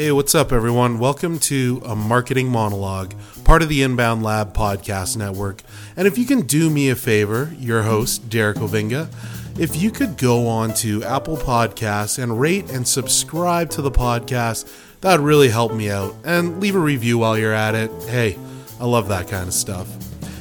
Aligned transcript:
Hey, 0.00 0.12
what's 0.12 0.34
up, 0.34 0.50
everyone? 0.50 0.98
Welcome 0.98 1.38
to 1.40 1.82
a 1.84 1.94
marketing 1.94 2.48
monologue, 2.48 3.12
part 3.44 3.60
of 3.60 3.68
the 3.68 3.82
Inbound 3.82 4.22
Lab 4.22 4.54
podcast 4.54 5.14
network. 5.14 5.62
And 5.94 6.08
if 6.08 6.16
you 6.16 6.24
can 6.24 6.46
do 6.46 6.70
me 6.70 6.88
a 6.88 6.96
favor, 6.96 7.52
your 7.58 7.82
host, 7.82 8.30
Derek 8.30 8.56
Hovinga, 8.56 9.08
if 9.58 9.76
you 9.76 9.90
could 9.90 10.16
go 10.16 10.48
on 10.48 10.72
to 10.76 11.04
Apple 11.04 11.36
Podcasts 11.36 12.18
and 12.18 12.40
rate 12.40 12.70
and 12.70 12.88
subscribe 12.88 13.68
to 13.72 13.82
the 13.82 13.90
podcast, 13.90 14.74
that 15.02 15.18
would 15.18 15.26
really 15.26 15.50
help 15.50 15.74
me 15.74 15.90
out. 15.90 16.14
And 16.24 16.62
leave 16.62 16.76
a 16.76 16.80
review 16.80 17.18
while 17.18 17.36
you're 17.36 17.52
at 17.52 17.74
it. 17.74 17.90
Hey, 18.04 18.38
I 18.80 18.86
love 18.86 19.06
that 19.08 19.28
kind 19.28 19.48
of 19.48 19.52
stuff. 19.52 19.86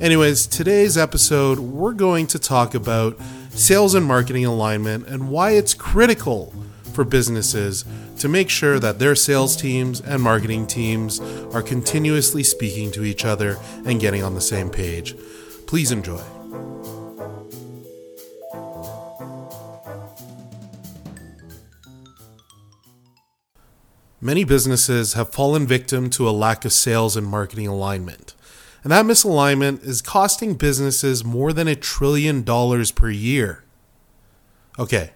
Anyways, 0.00 0.46
today's 0.46 0.96
episode, 0.96 1.58
we're 1.58 1.94
going 1.94 2.28
to 2.28 2.38
talk 2.38 2.76
about 2.76 3.18
sales 3.50 3.96
and 3.96 4.06
marketing 4.06 4.46
alignment 4.46 5.08
and 5.08 5.28
why 5.28 5.54
it's 5.54 5.74
critical 5.74 6.54
for 6.90 7.04
businesses 7.04 7.84
to 8.18 8.28
make 8.28 8.50
sure 8.50 8.78
that 8.78 8.98
their 8.98 9.14
sales 9.14 9.56
teams 9.56 10.00
and 10.00 10.22
marketing 10.22 10.66
teams 10.66 11.20
are 11.52 11.62
continuously 11.62 12.42
speaking 12.42 12.90
to 12.92 13.04
each 13.04 13.24
other 13.24 13.58
and 13.86 14.00
getting 14.00 14.22
on 14.22 14.34
the 14.34 14.40
same 14.40 14.68
page. 14.68 15.16
Please 15.66 15.90
enjoy. 15.90 16.22
Many 24.22 24.44
businesses 24.44 25.14
have 25.14 25.32
fallen 25.32 25.66
victim 25.66 26.10
to 26.10 26.28
a 26.28 26.30
lack 26.30 26.66
of 26.66 26.74
sales 26.74 27.16
and 27.16 27.26
marketing 27.26 27.66
alignment. 27.66 28.34
And 28.82 28.92
that 28.92 29.06
misalignment 29.06 29.82
is 29.82 30.02
costing 30.02 30.54
businesses 30.54 31.24
more 31.24 31.54
than 31.54 31.68
a 31.68 31.74
trillion 31.74 32.42
dollars 32.42 32.92
per 32.92 33.08
year. 33.08 33.64
Okay, 34.78 35.12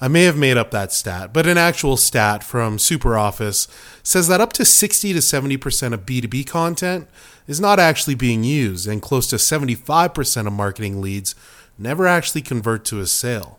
I 0.00 0.06
may 0.06 0.24
have 0.24 0.36
made 0.36 0.56
up 0.56 0.70
that 0.70 0.92
stat, 0.92 1.32
but 1.32 1.46
an 1.46 1.58
actual 1.58 1.96
stat 1.96 2.44
from 2.44 2.76
SuperOffice 2.76 3.66
says 4.04 4.28
that 4.28 4.40
up 4.40 4.52
to 4.54 4.64
60 4.64 5.12
to 5.12 5.18
70% 5.18 5.92
of 5.92 6.06
B2B 6.06 6.46
content 6.46 7.08
is 7.48 7.60
not 7.60 7.80
actually 7.80 8.14
being 8.14 8.44
used, 8.44 8.86
and 8.86 9.02
close 9.02 9.26
to 9.28 9.36
75% 9.36 10.46
of 10.46 10.52
marketing 10.52 11.00
leads 11.00 11.34
never 11.76 12.06
actually 12.06 12.42
convert 12.42 12.84
to 12.86 13.00
a 13.00 13.06
sale. 13.06 13.58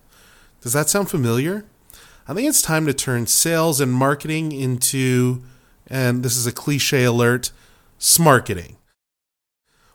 Does 0.62 0.73
that 0.73 0.90
sound 0.90 1.10
familiar? 1.10 1.66
I 2.26 2.34
think 2.34 2.48
it's 2.48 2.62
time 2.62 2.86
to 2.86 2.94
turn 2.94 3.28
sales 3.28 3.82
and 3.82 3.92
marketing 3.92 4.52
into, 4.52 5.42
and 5.88 6.23
this 6.23 6.38
is 6.38 6.48
a 6.48 6.52
cliche 6.52 7.04
alert, 7.04 7.52
smarketing. 8.00 8.76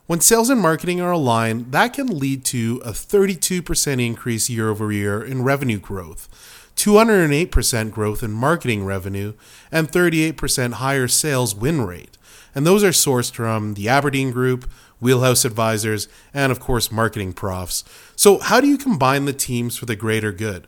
When 0.07 0.21
sales 0.21 0.51
and 0.51 0.61
marketing 0.61 1.01
are 1.01 1.11
aligned, 1.11 1.71
that 1.71 1.93
can 1.93 2.19
lead 2.19 2.45
to 2.45 2.79
a 2.85 2.91
32% 2.91 4.05
increase 4.05 4.51
year 4.51 4.69
over 4.69 4.91
year 4.91 5.23
in 5.23 5.41
revenue 5.41 5.79
growth, 5.79 6.29
208% 6.75 7.89
growth 7.89 8.21
in 8.21 8.31
marketing 8.31 8.85
revenue, 8.85 9.33
and 9.71 9.91
38% 9.91 10.73
higher 10.73 11.07
sales 11.07 11.55
win 11.55 11.81
rate. 11.81 12.19
And 12.53 12.67
those 12.67 12.83
are 12.83 12.89
sourced 12.89 13.33
from 13.33 13.73
the 13.73 13.89
Aberdeen 13.89 14.29
Group, 14.29 14.69
Wheelhouse 14.99 15.43
Advisors, 15.43 16.07
and 16.35 16.51
of 16.51 16.59
course, 16.59 16.89
MarketingProfs. 16.89 17.83
So, 18.15 18.37
how 18.37 18.61
do 18.61 18.67
you 18.67 18.77
combine 18.77 19.25
the 19.25 19.33
teams 19.33 19.75
for 19.75 19.87
the 19.87 19.95
greater 19.95 20.31
good? 20.31 20.67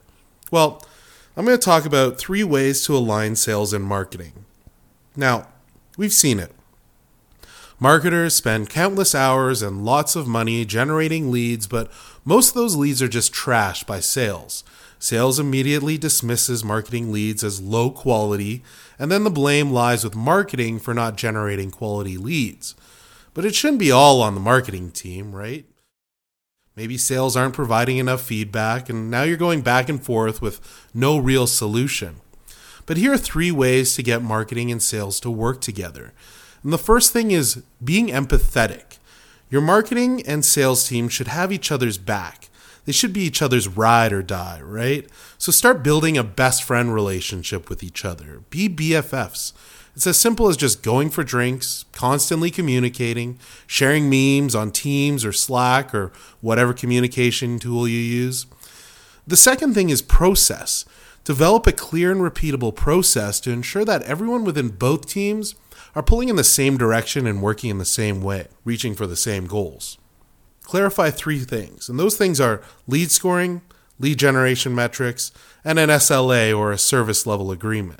Well, 0.50 0.84
I'm 1.36 1.46
going 1.46 1.58
to 1.58 1.64
talk 1.64 1.86
about 1.86 2.18
three 2.18 2.44
ways 2.44 2.84
to 2.86 2.98
align 2.98 3.36
sales 3.36 3.72
and 3.72 3.86
marketing. 3.86 4.46
Now, 5.16 5.48
we've 5.96 6.12
seen 6.12 6.40
it. 6.40 6.54
Marketers 7.80 8.36
spend 8.36 8.72
countless 8.72 9.14
hours 9.14 9.62
and 9.62 9.86
lots 9.86 10.16
of 10.16 10.28
money 10.28 10.66
generating 10.66 11.30
leads, 11.30 11.68
but 11.68 11.92
most 12.26 12.50
of 12.50 12.54
those 12.56 12.76
leads 12.76 13.04
are 13.04 13.08
just 13.08 13.32
trashed 13.32 13.86
by 13.86 14.00
sales. 14.00 14.64
Sales 14.98 15.40
immediately 15.40 15.96
dismisses 15.96 16.64
marketing 16.64 17.12
leads 17.12 17.44
as 17.44 17.62
low 17.62 17.92
quality, 17.92 18.64
and 18.98 19.12
then 19.12 19.24
the 19.24 19.30
blame 19.30 19.72
lies 19.72 20.04
with 20.04 20.16
marketing 20.16 20.80
for 20.80 20.96
not 20.96 21.18
generating 21.18 21.70
quality 21.70 22.18
leads. 22.18 22.74
But 23.36 23.46
it 23.46 23.54
shouldn't 23.54 23.78
be 23.78 23.92
all 23.92 24.24
on 24.24 24.34
the 24.34 24.42
marketing 24.42 24.90
team, 24.90 25.36
right? 25.36 25.66
Maybe 26.76 26.98
sales 26.98 27.38
aren't 27.38 27.54
providing 27.54 27.98
enough 27.98 28.22
feedback, 28.22 28.90
and 28.90 29.12
now 29.12 29.22
you're 29.22 29.38
going 29.38 29.62
back 29.62 29.88
and 29.88 30.04
forth 30.04 30.42
with 30.42 30.88
no 30.96 31.20
real 31.20 31.46
solution. 31.46 32.22
But 32.88 32.98
here 32.98 33.14
are 33.14 33.18
three 33.18 33.52
ways 33.52 33.96
to 33.96 34.04
get 34.04 34.24
marketing 34.24 34.72
and 34.72 34.82
sales 34.82 35.20
to 35.20 35.30
work 35.30 35.62
together. 35.62 36.14
And 36.64 36.74
the 36.74 36.78
first 36.78 37.14
thing 37.14 37.32
is 37.32 37.64
being 37.84 38.08
empathetic. 38.08 38.98
Your 39.50 39.62
marketing 39.62 40.22
and 40.28 40.44
sales 40.44 40.88
team 40.88 41.08
should 41.08 41.28
have 41.28 41.52
each 41.52 41.72
other's 41.72 41.98
back. 41.98 42.50
They 42.86 42.92
should 42.92 43.14
be 43.14 43.22
each 43.22 43.42
other's 43.42 43.68
ride 43.68 44.14
or 44.14 44.22
die, 44.22 44.62
right? 44.62 45.08
So 45.38 45.52
start 45.52 45.84
building 45.84 46.18
a 46.18 46.24
best 46.24 46.64
friend 46.64 46.94
relationship 46.94 47.70
with 47.70 47.84
each 47.84 48.06
other. 48.06 48.44
Be 48.50 48.70
BFFs. 48.70 49.52
It's 49.94 50.08
as 50.08 50.18
simple 50.18 50.48
as 50.48 50.56
just 50.56 50.84
going 50.84 51.10
for 51.10 51.24
drinks, 51.24 51.84
constantly 51.92 52.52
communicating, 52.52 53.40
sharing 53.66 54.10
memes 54.10 54.54
on 54.54 54.72
Teams 54.72 55.26
or 55.26 55.34
Slack 55.34 55.94
or 55.94 56.12
whatever 56.40 56.74
communication 56.74 57.58
tool 57.58 57.88
you 57.88 57.98
use. 57.98 58.46
The 59.26 59.36
second 59.36 59.74
thing 59.74 59.90
is 59.90 60.02
process. 60.02 60.86
Develop 61.28 61.68
a 61.68 61.74
clear 61.74 62.10
and 62.10 62.22
repeatable 62.22 62.74
process 62.74 63.42
to 63.42 63.52
ensure 63.52 63.84
that 63.84 64.02
everyone 64.04 64.46
within 64.46 64.70
both 64.70 65.10
teams 65.10 65.56
are 65.94 66.02
pulling 66.02 66.30
in 66.30 66.38
the 66.38 66.44
same 66.46 66.78
direction 66.78 67.28
and 67.28 67.42
working 67.42 67.70
in 67.70 67.80
the 67.80 67.84
same 67.84 68.22
way, 68.22 68.48
reaching 68.64 68.96
for 68.96 69.06
the 69.06 69.18
same 69.18 69.46
goals. 69.46 69.98
Clarify 70.64 71.10
three 71.10 71.40
things, 71.40 71.90
and 71.90 72.00
those 72.00 72.16
things 72.16 72.40
are 72.40 72.62
lead 72.88 73.12
scoring, 73.12 73.62
lead 74.00 74.18
generation 74.18 74.74
metrics, 74.74 75.34
and 75.66 75.78
an 75.78 75.90
SLA 75.90 76.58
or 76.58 76.72
a 76.72 76.78
service 76.78 77.28
level 77.28 77.52
agreement. 77.52 78.00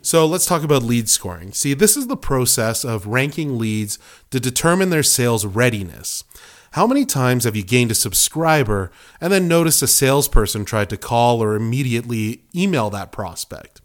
So 0.00 0.24
let's 0.24 0.46
talk 0.46 0.62
about 0.62 0.82
lead 0.82 1.10
scoring. 1.10 1.52
See, 1.52 1.74
this 1.74 1.94
is 1.94 2.06
the 2.06 2.16
process 2.16 2.86
of 2.86 3.06
ranking 3.06 3.58
leads 3.58 3.98
to 4.30 4.40
determine 4.40 4.88
their 4.88 5.02
sales 5.02 5.44
readiness. 5.44 6.24
How 6.72 6.86
many 6.86 7.04
times 7.04 7.44
have 7.44 7.54
you 7.54 7.62
gained 7.62 7.90
a 7.90 7.94
subscriber 7.94 8.90
and 9.20 9.30
then 9.30 9.46
noticed 9.46 9.82
a 9.82 9.86
salesperson 9.86 10.64
tried 10.64 10.88
to 10.88 10.96
call 10.96 11.42
or 11.42 11.54
immediately 11.54 12.44
email 12.56 12.88
that 12.88 13.12
prospect? 13.12 13.82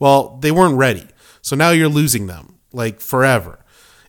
Well, 0.00 0.38
they 0.40 0.50
weren't 0.50 0.76
ready, 0.76 1.06
so 1.42 1.54
now 1.54 1.70
you're 1.70 1.88
losing 1.88 2.26
them 2.26 2.58
like 2.72 3.00
forever. 3.00 3.60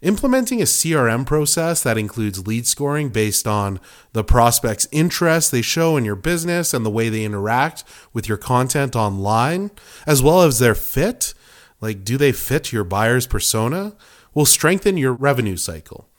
Implementing 0.02 0.60
a 0.60 0.66
CRM 0.66 1.24
process 1.28 1.84
that 1.84 2.00
includes 2.00 2.48
lead 2.48 2.66
scoring 2.66 3.10
based 3.10 3.46
on 3.46 3.80
the 4.14 4.24
prospect's 4.24 4.88
interest 4.92 5.52
they 5.52 5.62
show 5.62 5.96
in 5.96 6.04
your 6.04 6.16
business 6.16 6.74
and 6.74 6.84
the 6.84 6.90
way 6.90 7.10
they 7.10 7.26
interact 7.26 7.84
with 8.12 8.28
your 8.28 8.40
content 8.40 8.96
online, 8.96 9.70
as 10.08 10.24
well 10.24 10.42
as 10.42 10.58
their 10.58 10.74
fit, 10.74 11.36
like 11.80 12.04
do 12.04 12.18
they 12.18 12.32
fit 12.32 12.72
your 12.72 12.84
buyer's 12.84 13.28
persona, 13.28 13.94
will 14.34 14.46
strengthen 14.46 14.98
your 14.98 15.14
revenue 15.14 15.58
cycle. 15.58 16.10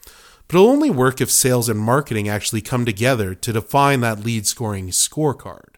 But 0.47 0.57
it'll 0.57 0.69
only 0.69 0.89
work 0.89 1.19
if 1.19 1.29
sales 1.29 1.67
and 1.67 1.79
marketing 1.79 2.29
actually 2.29 2.61
come 2.61 2.85
together 2.85 3.35
to 3.35 3.53
define 3.53 4.01
that 4.01 4.23
lead 4.23 4.47
scoring 4.47 4.89
scorecard. 4.89 5.75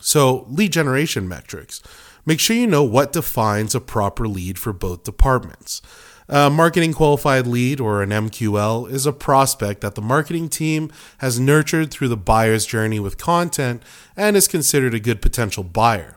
So, 0.00 0.46
lead 0.48 0.72
generation 0.72 1.28
metrics. 1.28 1.80
Make 2.26 2.40
sure 2.40 2.56
you 2.56 2.66
know 2.66 2.82
what 2.82 3.12
defines 3.12 3.74
a 3.74 3.80
proper 3.80 4.26
lead 4.26 4.58
for 4.58 4.72
both 4.72 5.04
departments. 5.04 5.80
A 6.28 6.50
marketing 6.50 6.94
qualified 6.94 7.46
lead, 7.46 7.80
or 7.80 8.02
an 8.02 8.10
MQL, 8.10 8.90
is 8.90 9.06
a 9.06 9.12
prospect 9.12 9.80
that 9.80 9.96
the 9.96 10.02
marketing 10.02 10.48
team 10.48 10.90
has 11.18 11.38
nurtured 11.38 11.90
through 11.90 12.08
the 12.08 12.16
buyer's 12.16 12.64
journey 12.64 12.98
with 12.98 13.18
content 13.18 13.82
and 14.16 14.36
is 14.36 14.48
considered 14.48 14.94
a 14.94 15.00
good 15.00 15.20
potential 15.20 15.62
buyer. 15.62 16.16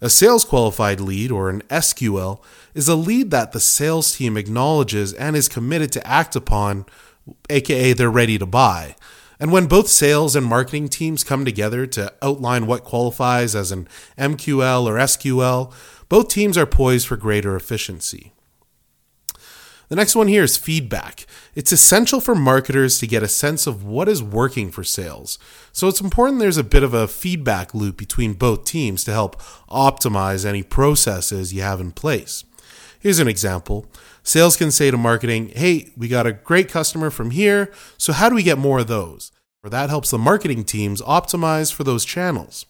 A 0.00 0.10
sales 0.10 0.44
qualified 0.44 1.00
lead, 1.00 1.30
or 1.30 1.48
an 1.48 1.62
SQL, 1.70 2.40
is 2.74 2.88
a 2.88 2.96
lead 2.96 3.30
that 3.30 3.52
the 3.52 3.60
sales 3.60 4.16
team 4.16 4.36
acknowledges 4.36 5.12
and 5.14 5.36
is 5.36 5.48
committed 5.48 5.92
to 5.92 6.06
act 6.06 6.36
upon, 6.36 6.84
aka 7.50 7.92
they're 7.92 8.10
ready 8.10 8.38
to 8.38 8.46
buy. 8.46 8.96
And 9.38 9.52
when 9.52 9.66
both 9.66 9.88
sales 9.88 10.34
and 10.34 10.46
marketing 10.46 10.88
teams 10.88 11.24
come 11.24 11.44
together 11.44 11.86
to 11.88 12.12
outline 12.22 12.66
what 12.66 12.84
qualifies 12.84 13.54
as 13.54 13.70
an 13.70 13.86
MQL 14.16 14.86
or 14.86 14.94
SQL, 14.94 15.72
both 16.08 16.28
teams 16.28 16.56
are 16.56 16.66
poised 16.66 17.06
for 17.06 17.16
greater 17.16 17.54
efficiency. 17.54 18.32
The 19.88 19.96
next 19.96 20.16
one 20.16 20.26
here 20.26 20.42
is 20.42 20.56
feedback. 20.56 21.26
It's 21.54 21.70
essential 21.70 22.20
for 22.20 22.34
marketers 22.34 22.98
to 22.98 23.06
get 23.06 23.22
a 23.22 23.28
sense 23.28 23.68
of 23.68 23.84
what 23.84 24.08
is 24.08 24.20
working 24.20 24.72
for 24.72 24.82
sales. 24.82 25.38
So 25.70 25.86
it's 25.86 26.00
important 26.00 26.40
there's 26.40 26.56
a 26.56 26.64
bit 26.64 26.82
of 26.82 26.92
a 26.92 27.06
feedback 27.06 27.72
loop 27.72 27.96
between 27.96 28.32
both 28.32 28.64
teams 28.64 29.04
to 29.04 29.12
help 29.12 29.40
optimize 29.70 30.44
any 30.44 30.64
processes 30.64 31.54
you 31.54 31.62
have 31.62 31.80
in 31.80 31.92
place. 31.92 32.44
Here's 33.06 33.20
an 33.20 33.28
example. 33.28 33.86
Sales 34.24 34.56
can 34.56 34.72
say 34.72 34.90
to 34.90 34.96
marketing, 34.96 35.50
hey, 35.50 35.92
we 35.96 36.08
got 36.08 36.26
a 36.26 36.32
great 36.32 36.68
customer 36.68 37.08
from 37.08 37.30
here, 37.30 37.70
so 37.96 38.12
how 38.12 38.28
do 38.28 38.34
we 38.34 38.42
get 38.42 38.58
more 38.58 38.80
of 38.80 38.88
those? 38.88 39.30
Or 39.62 39.70
that 39.70 39.90
helps 39.90 40.10
the 40.10 40.18
marketing 40.18 40.64
teams 40.64 41.00
optimize 41.02 41.72
for 41.72 41.84
those 41.84 42.04
channels. 42.04 42.66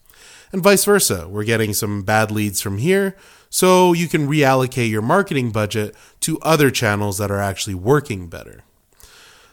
And 0.52 0.62
vice 0.62 0.84
versa, 0.84 1.26
we're 1.26 1.44
getting 1.44 1.72
some 1.72 2.02
bad 2.02 2.30
leads 2.30 2.60
from 2.60 2.76
here, 2.76 3.16
so 3.48 3.94
you 3.94 4.08
can 4.08 4.28
reallocate 4.28 4.90
your 4.90 5.00
marketing 5.00 5.52
budget 5.52 5.96
to 6.20 6.38
other 6.40 6.70
channels 6.70 7.16
that 7.16 7.30
are 7.30 7.40
actually 7.40 7.76
working 7.76 8.28
better. 8.28 8.62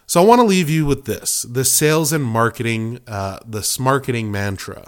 So 0.06 0.22
I 0.22 0.26
want 0.26 0.40
to 0.40 0.46
leave 0.46 0.70
you 0.70 0.86
with 0.86 1.06
this 1.06 1.44
the 1.44 1.64
sales 1.64 2.12
and 2.12 2.26
marketing, 2.26 3.00
uh, 3.08 3.40
the 3.46 3.66
marketing 3.80 4.34
mantra. 4.34 4.88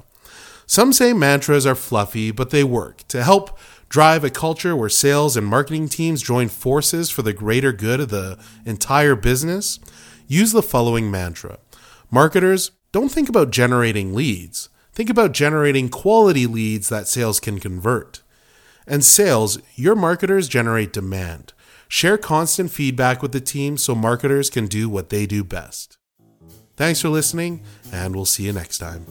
Some 0.68 0.94
say 0.94 1.14
mantras 1.14 1.66
are 1.66 1.76
fluffy, 1.76 2.32
but 2.32 2.50
they 2.50 2.64
work. 2.64 3.08
To 3.10 3.24
help 3.24 3.58
Drive 3.90 4.24
a 4.24 4.30
culture 4.30 4.76
where 4.76 4.90
sales 4.90 5.38
and 5.38 5.46
marketing 5.46 5.90
teams 5.90 6.22
join 6.22 6.50
forces 6.50 7.10
for 7.10 7.22
the 7.22 7.34
greater 7.34 7.72
good 7.72 8.00
of 8.00 8.10
the 8.10 8.38
entire 8.66 9.16
business. 9.16 9.80
Use 10.28 10.52
the 10.52 10.64
following 10.64 11.10
mantra 11.12 11.60
Marketers, 12.12 12.72
don't 12.92 13.10
think 13.10 13.30
about 13.30 13.52
generating 13.52 14.14
leads. 14.14 14.70
Think 14.94 15.10
about 15.10 15.34
generating 15.34 15.90
quality 15.90 16.48
leads 16.48 16.88
that 16.90 17.08
sales 17.08 17.40
can 17.40 17.60
convert. 17.60 18.24
And 18.88 19.04
sales, 19.04 19.60
your 19.76 19.96
marketers 19.96 20.48
generate 20.48 20.94
demand. 20.94 21.54
Share 21.88 22.18
constant 22.18 22.72
feedback 22.72 23.22
with 23.22 23.32
the 23.32 23.42
team 23.42 23.78
so 23.78 23.96
marketers 23.96 24.50
can 24.50 24.68
do 24.68 24.88
what 24.88 25.10
they 25.10 25.26
do 25.26 25.44
best. 25.44 25.98
Thanks 26.78 27.02
for 27.02 27.10
listening, 27.10 27.64
and 27.92 28.16
we'll 28.16 28.26
see 28.26 28.44
you 28.44 28.54
next 28.54 28.80
time. 28.80 29.06